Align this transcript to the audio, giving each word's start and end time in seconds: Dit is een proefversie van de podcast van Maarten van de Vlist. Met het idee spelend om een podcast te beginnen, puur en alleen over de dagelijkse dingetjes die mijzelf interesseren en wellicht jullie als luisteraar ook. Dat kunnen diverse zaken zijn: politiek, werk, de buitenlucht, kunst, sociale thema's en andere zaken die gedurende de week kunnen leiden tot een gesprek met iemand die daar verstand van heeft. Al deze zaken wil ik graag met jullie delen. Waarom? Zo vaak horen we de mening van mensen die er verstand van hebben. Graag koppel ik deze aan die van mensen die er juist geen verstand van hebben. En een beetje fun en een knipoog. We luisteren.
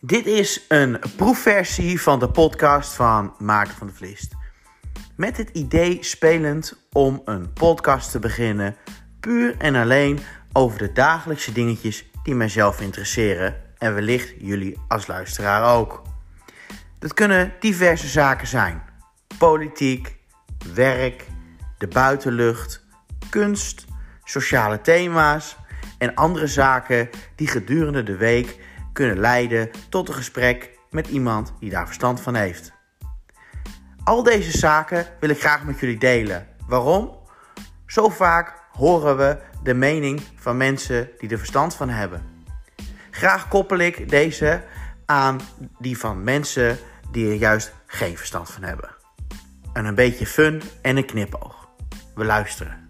Dit 0.00 0.26
is 0.26 0.64
een 0.68 1.00
proefversie 1.16 2.00
van 2.00 2.18
de 2.18 2.30
podcast 2.30 2.94
van 2.94 3.34
Maarten 3.38 3.76
van 3.76 3.86
de 3.86 3.92
Vlist. 3.92 4.34
Met 5.16 5.36
het 5.36 5.50
idee 5.52 5.98
spelend 6.00 6.86
om 6.92 7.22
een 7.24 7.52
podcast 7.52 8.10
te 8.10 8.18
beginnen, 8.18 8.76
puur 9.20 9.56
en 9.56 9.74
alleen 9.74 10.18
over 10.52 10.78
de 10.78 10.92
dagelijkse 10.92 11.52
dingetjes 11.52 12.04
die 12.22 12.34
mijzelf 12.34 12.80
interesseren 12.80 13.56
en 13.78 13.94
wellicht 13.94 14.34
jullie 14.38 14.78
als 14.88 15.06
luisteraar 15.06 15.76
ook. 15.76 16.02
Dat 16.98 17.14
kunnen 17.14 17.52
diverse 17.60 18.08
zaken 18.08 18.46
zijn: 18.46 18.82
politiek, 19.38 20.16
werk, 20.74 21.26
de 21.78 21.88
buitenlucht, 21.88 22.84
kunst, 23.30 23.84
sociale 24.24 24.80
thema's 24.80 25.56
en 25.98 26.14
andere 26.14 26.46
zaken 26.46 27.08
die 27.34 27.48
gedurende 27.48 28.02
de 28.02 28.16
week 28.16 28.58
kunnen 28.98 29.18
leiden 29.18 29.70
tot 29.88 30.08
een 30.08 30.14
gesprek 30.14 30.70
met 30.90 31.08
iemand 31.08 31.52
die 31.60 31.70
daar 31.70 31.86
verstand 31.86 32.20
van 32.20 32.34
heeft. 32.34 32.72
Al 34.04 34.22
deze 34.22 34.58
zaken 34.58 35.06
wil 35.20 35.28
ik 35.28 35.40
graag 35.40 35.64
met 35.64 35.80
jullie 35.80 35.98
delen. 35.98 36.46
Waarom? 36.66 37.18
Zo 37.86 38.08
vaak 38.08 38.54
horen 38.72 39.16
we 39.16 39.38
de 39.62 39.74
mening 39.74 40.20
van 40.36 40.56
mensen 40.56 41.10
die 41.18 41.30
er 41.30 41.38
verstand 41.38 41.74
van 41.74 41.88
hebben. 41.88 42.22
Graag 43.10 43.48
koppel 43.48 43.78
ik 43.78 44.08
deze 44.08 44.64
aan 45.06 45.40
die 45.78 45.98
van 45.98 46.24
mensen 46.24 46.78
die 47.10 47.28
er 47.28 47.36
juist 47.36 47.72
geen 47.86 48.16
verstand 48.16 48.50
van 48.50 48.62
hebben. 48.62 48.90
En 49.72 49.84
een 49.84 49.94
beetje 49.94 50.26
fun 50.26 50.62
en 50.82 50.96
een 50.96 51.06
knipoog. 51.06 51.68
We 52.14 52.24
luisteren. 52.24 52.87